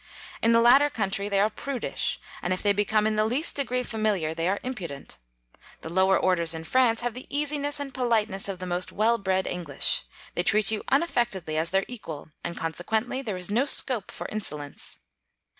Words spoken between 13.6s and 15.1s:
scope for insolence.